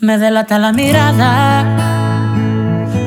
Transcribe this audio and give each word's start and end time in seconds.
Me 0.00 0.18
delata 0.18 0.58
la 0.58 0.72
mirada. 0.72 1.64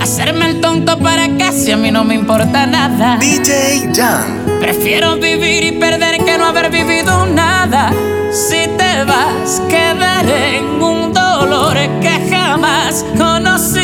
Hacerme 0.00 0.48
el 0.48 0.60
tonto 0.62 0.98
para 0.98 1.28
casi 1.36 1.70
a 1.70 1.76
mí 1.76 1.90
no 1.90 2.02
me 2.02 2.14
importa 2.14 2.66
nada. 2.66 3.18
DJ 3.18 3.90
Jan. 3.94 4.44
Prefiero 4.58 5.16
vivir 5.16 5.64
y 5.64 5.72
perder 5.72 6.24
que 6.24 6.38
no 6.38 6.46
haber 6.46 6.70
vivido 6.70 7.26
nada. 7.26 7.92
Si 8.32 8.66
te 8.78 9.04
vas, 9.04 9.60
quedaré 9.68 10.58
en 10.58 10.82
un 10.82 11.12
dolor 11.12 11.76
que 12.00 12.26
jamás 12.30 13.04
conocí. 13.18 13.77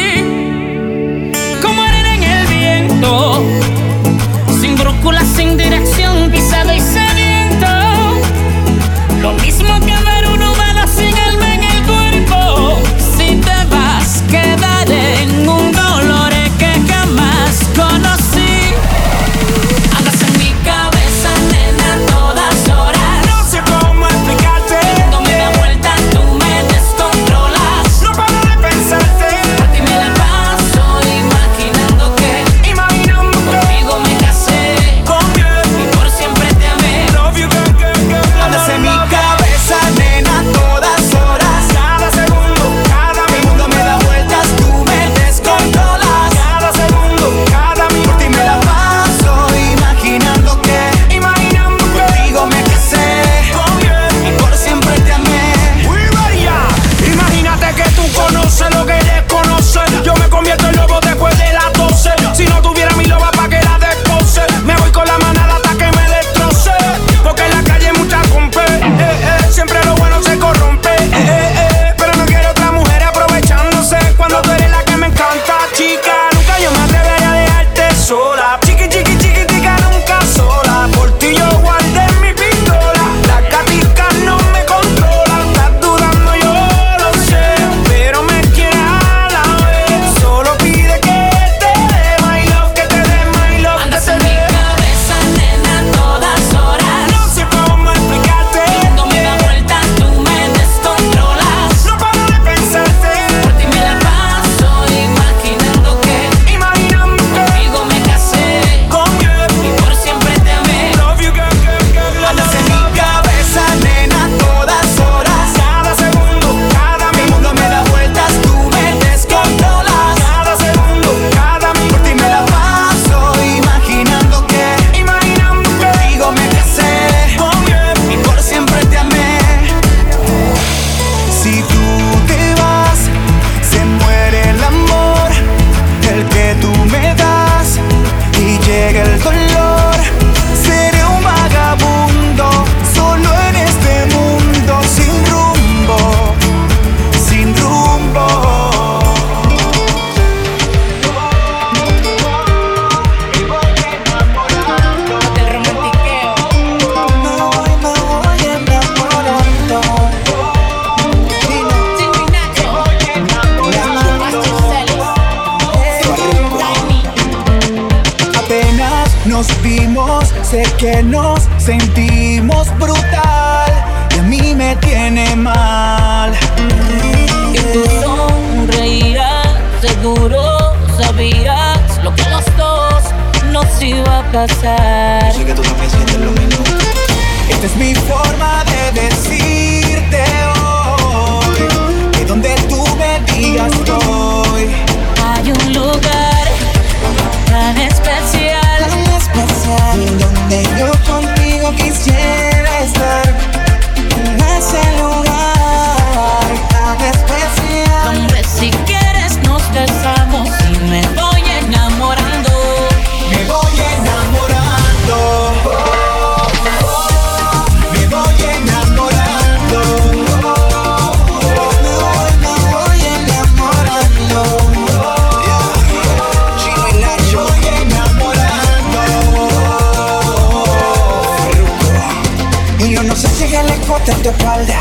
que 233.54 233.62
le 233.62 233.78
corten 233.86 234.20
tu 234.20 234.30
espalda 234.30 234.80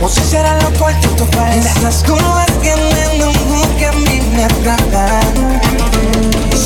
o 0.00 0.08
si 0.08 0.20
será 0.20 0.58
lo 0.62 0.70
corte 0.78 1.06
tu 1.18 1.26
falda. 1.36 1.70
Esas 1.70 2.02
curvas 2.02 2.50
que 2.62 2.72
en 2.72 2.78
el 2.78 3.76
que 3.78 3.86
a 3.86 3.92
mí 3.92 4.22
me 4.34 4.44
atrapan. 4.44 5.60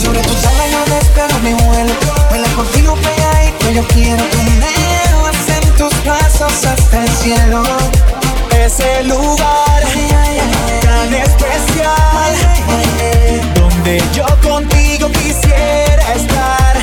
Sobre 0.01 0.21
tus 0.21 0.45
alas 0.47 0.69
yo 0.75 0.95
despego 0.95 1.39
mi 1.43 1.53
vuelo. 1.55 1.93
Baila 2.31 2.49
contigo 2.55 2.95
pegadito, 2.95 3.71
yo 3.73 3.85
quiero 3.89 4.23
tu 4.33 4.39
menos 4.65 5.37
en 5.57 5.65
tus 5.77 6.05
brazos 6.05 6.53
hasta 6.65 7.03
el 7.03 7.11
cielo. 7.23 7.63
Ese 8.53 9.03
lugar 9.05 9.83
tan 10.83 11.15
especial 11.15 12.33
donde 13.55 14.03
yo 14.15 14.27
contigo 14.49 15.09
quisiera 15.11 16.15
estar. 16.15 16.77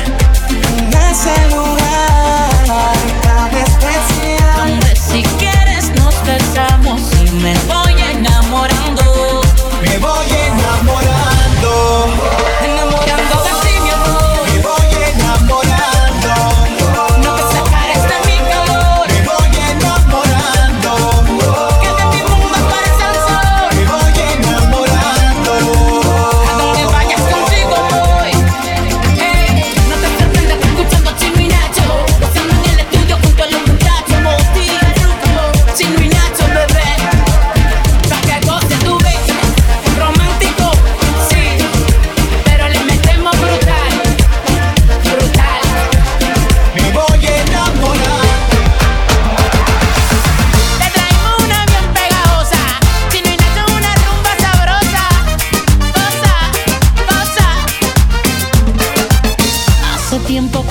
En 0.50 0.92
ese 0.92 1.34
lugar 1.54 2.50
tan 3.22 3.56
especial 3.56 4.17
empezamos 6.28 7.00
y 7.24 7.30
me 7.42 7.54
voy. 7.66 7.87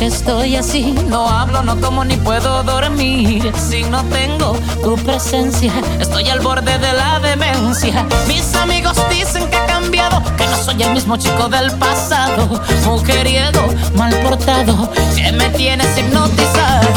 Estoy 0.06 0.56
así, 0.56 0.94
no 1.10 1.28
hablo, 1.28 1.64
no 1.64 1.80
como 1.82 2.06
ni 2.06 2.16
puedo 2.18 2.64
dormir. 2.64 3.52
Si 3.58 3.84
no 3.84 4.04
tengo 4.06 4.56
tu 4.84 4.96
presencia, 4.96 5.72
estoy 6.00 6.30
al 6.30 6.40
borde 6.40 6.78
de 6.78 6.94
la 6.94 7.20
demencia. 7.20 8.06
Mis 8.28 8.56
amigos 8.56 8.98
dicen 9.10 9.50
que 9.50 9.58
he 9.58 9.66
cambiado, 9.66 10.22
que 10.38 10.46
no 10.48 10.58
soy 10.58 10.82
el 10.84 10.94
mismo 10.94 11.18
chico 11.18 11.50
del 11.50 11.72
pasado. 11.74 12.48
Mujeriego, 12.86 13.68
mal 13.96 14.14
portado, 14.22 14.90
que 15.16 15.32
me 15.32 15.50
tienes 15.50 15.98
hipnotizado. 15.98 16.88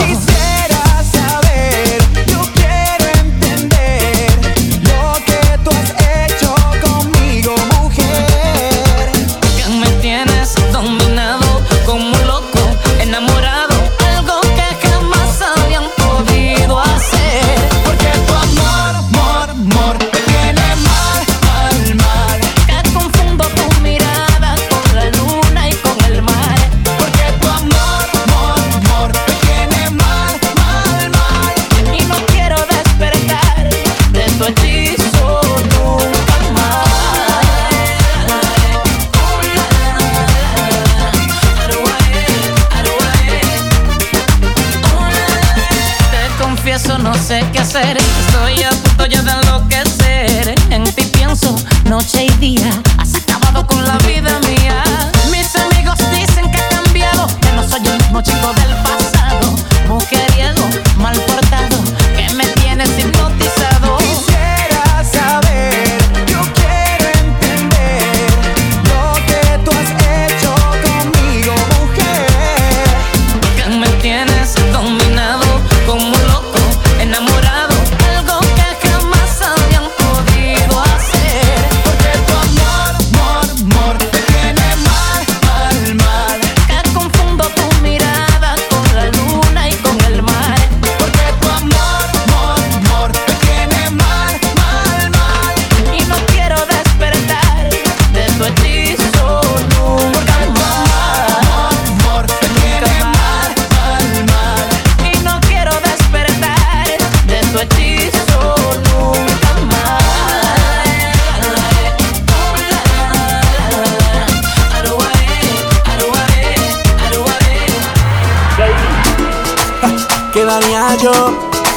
yo. 121.02 121.12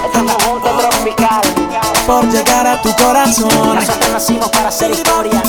Este 0.05 0.19
es 0.19 0.89
tropical. 0.89 1.41
Por 2.05 2.29
llegar 2.29 2.67
a 2.67 2.81
tu 2.81 2.93
corazón. 2.95 3.79
Nacimos 4.11 4.49
para 4.49 4.67
hacer 4.69 4.91
historia. 4.91 5.41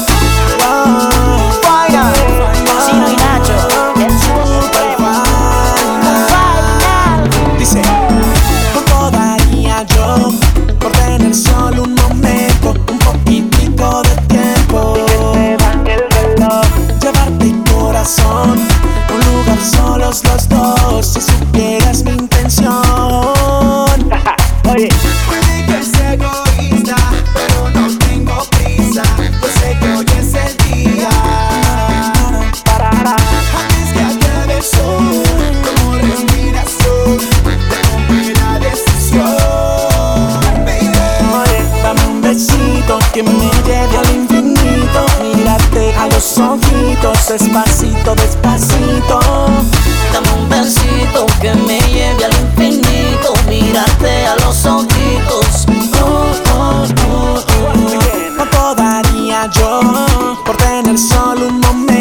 por 60.46 60.56
tener 60.56 60.98
solo 60.98 61.48
un 61.48 61.60
momento. 61.60 61.93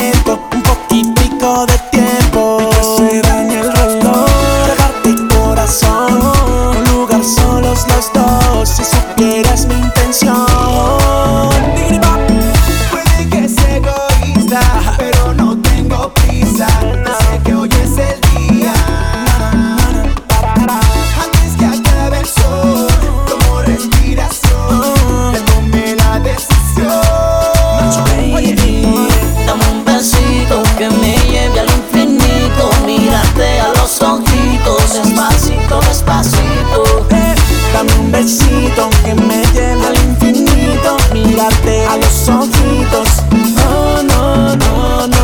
que 39.04 39.16
me 39.16 39.44
lleva 39.54 39.88
al 39.88 39.96
infinito. 39.96 40.98
Mírate 41.14 41.86
a 41.88 41.98
los 41.98 42.30
ojitos. 42.30 43.24
Oh, 43.68 44.04
no, 44.04 44.56
no, 44.56 44.58
no, 44.58 45.08
no. 45.08 45.23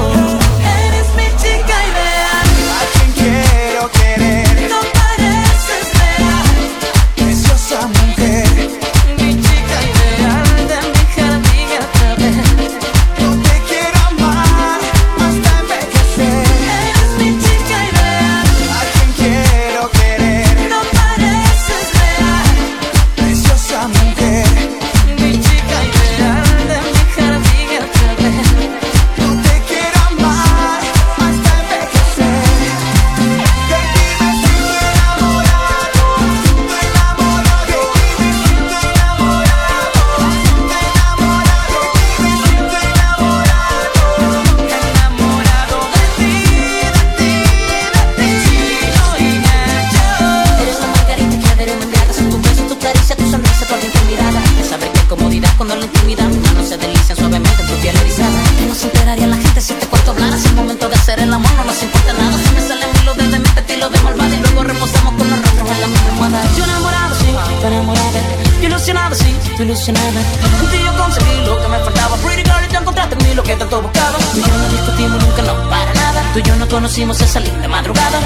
conocimos 76.70 77.20
esa 77.20 77.40
linda 77.40 77.68
madrugada. 77.68 78.20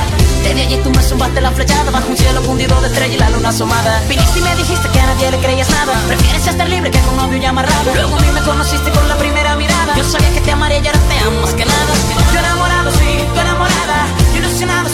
Desde 0.43 0.61
allí 0.61 0.77
tú 0.83 0.89
me 0.91 1.01
zumbaste 1.01 1.41
la 1.41 1.51
flechada 1.51 1.89
bajo 1.91 2.09
un 2.09 2.17
cielo 2.17 2.41
fundido 2.41 2.79
de 2.81 2.87
estrella 2.87 3.15
y 3.15 3.17
la 3.17 3.29
luna 3.29 3.49
asomada. 3.49 4.01
Viniste 4.07 4.39
y 4.39 4.41
me 4.41 4.55
dijiste 4.55 4.87
que 4.89 4.99
a 4.99 5.05
nadie 5.05 5.31
le 5.31 5.37
creías 5.37 5.69
nada. 5.69 5.93
Prefieres 6.07 6.45
estar 6.45 6.67
libre 6.67 6.91
que 6.91 6.99
con 6.99 7.15
novio 7.15 7.37
y 7.37 7.45
amarrado. 7.45 7.93
Luego 7.95 8.15
a 8.15 8.19
mí 8.19 8.27
me 8.33 8.41
conociste 8.41 8.91
con 8.91 9.07
la 9.07 9.15
primera 9.17 9.55
mirada. 9.55 9.95
Yo 9.95 10.03
sabía 10.03 10.31
que 10.33 10.41
te 10.41 10.51
amaría 10.51 10.79
y 10.79 10.87
ahora 10.87 10.99
te 10.99 11.19
amo 11.19 11.41
más 11.41 11.53
que 11.53 11.65
nada. 11.65 11.93
Yo 12.33 12.39
enamorado, 12.39 12.91
sí, 12.91 13.25
tú 13.33 13.39
enamorada. 13.39 14.07
Yo 14.33 14.39
ilusionado, 14.39 14.89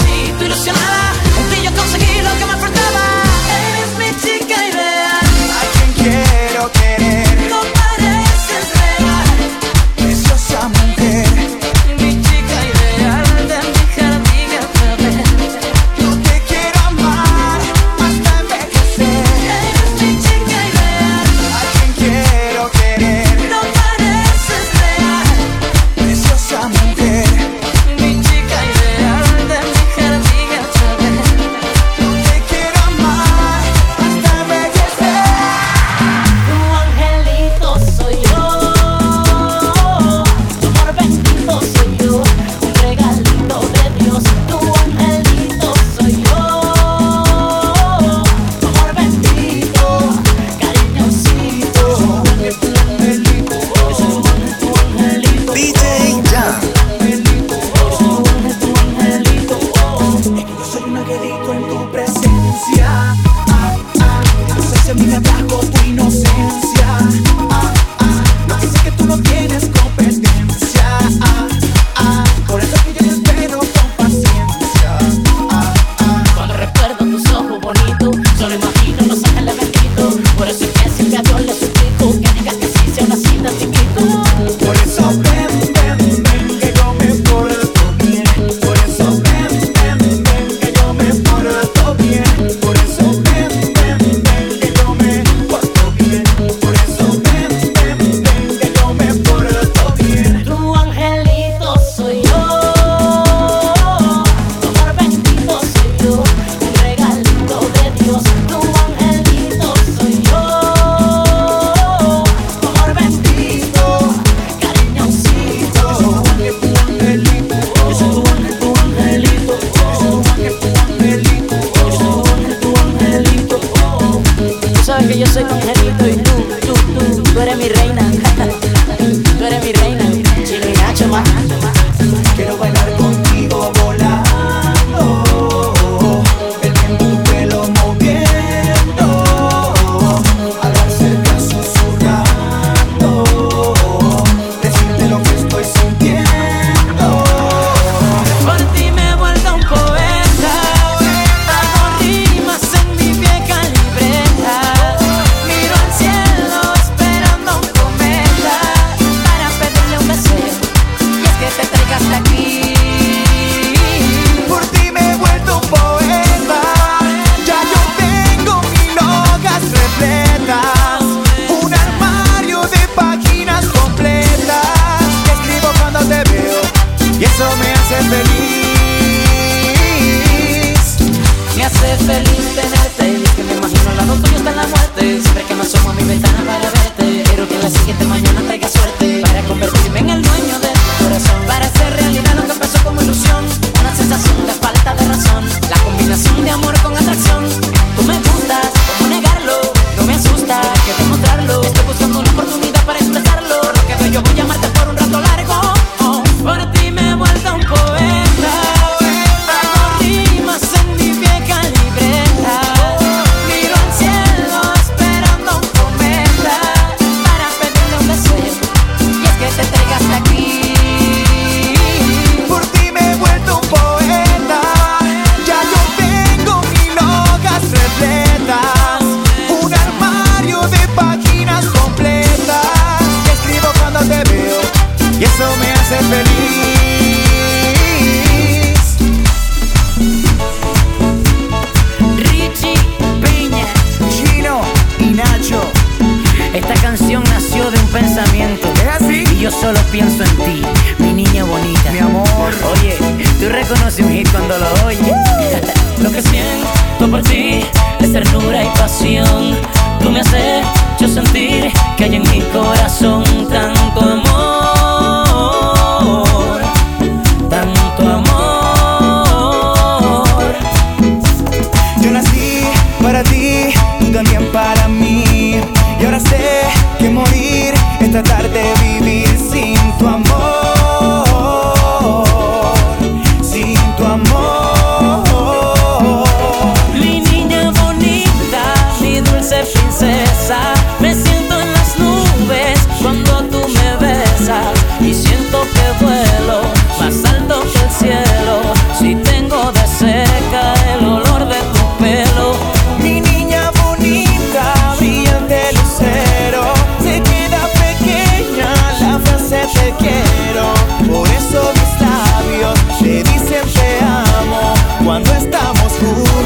ser 235.89 236.03
feliz. 236.03 236.48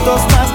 dos 0.04 0.22
más. 0.34 0.53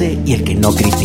Y 0.00 0.32
el 0.32 0.44
que 0.44 0.54
no 0.54 0.72
critica. 0.72 0.97